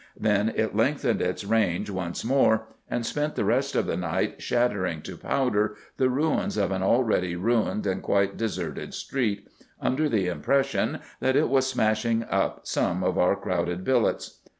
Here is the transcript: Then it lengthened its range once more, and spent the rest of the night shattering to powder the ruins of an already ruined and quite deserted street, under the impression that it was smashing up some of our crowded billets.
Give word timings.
Then 0.19 0.51
it 0.55 0.75
lengthened 0.75 1.21
its 1.21 1.43
range 1.45 1.91
once 1.91 2.25
more, 2.25 2.65
and 2.89 3.05
spent 3.05 3.35
the 3.35 3.45
rest 3.45 3.75
of 3.75 3.85
the 3.85 3.95
night 3.95 4.41
shattering 4.41 5.03
to 5.03 5.15
powder 5.15 5.75
the 5.97 6.09
ruins 6.09 6.57
of 6.57 6.71
an 6.71 6.81
already 6.81 7.35
ruined 7.35 7.85
and 7.85 8.01
quite 8.01 8.35
deserted 8.35 8.95
street, 8.95 9.47
under 9.79 10.09
the 10.09 10.25
impression 10.25 11.01
that 11.19 11.35
it 11.35 11.49
was 11.49 11.67
smashing 11.69 12.23
up 12.31 12.61
some 12.65 13.03
of 13.03 13.19
our 13.19 13.35
crowded 13.35 13.83
billets. 13.83 14.39